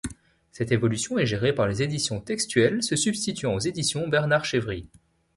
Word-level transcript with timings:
Cette 0.51 0.71
évolution 0.71 1.19
est 1.19 1.27
gérée 1.27 1.53
par 1.53 1.67
les 1.67 1.83
éditions 1.83 2.21
Textuel, 2.21 2.81
se 2.81 2.95
substituant 2.95 3.53
aux 3.53 3.59
éditions 3.59 4.07
Bernard 4.07 4.45
Chevry. 4.45 4.89